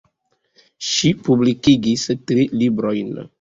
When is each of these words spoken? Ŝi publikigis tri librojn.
Ŝi 0.91 1.11
publikigis 1.27 2.07
tri 2.33 2.49
librojn. 2.63 3.15